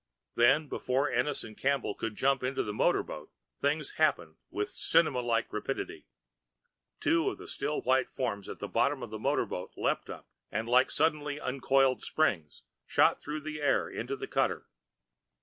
[0.33, 5.19] Then before Ennis and Campbell could jump into the motor boat, things happened with cinema
[5.19, 6.07] like rapidity.
[6.99, 10.27] Two of the still white forms at the bottom of the motor boat leaped up
[10.51, 14.65] and like suddenly uncoiled springs shot through the air into the cutter.